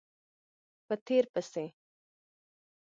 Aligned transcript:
په 0.87 0.93
تېر 1.05 1.23
پسې 1.33 1.65